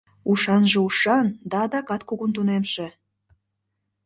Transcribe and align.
Ушанже 0.31 0.77
ушан 0.87 1.27
да 1.49 1.55
адак 1.65 1.87
кугун 2.07 2.31
тунемше. 2.35 2.87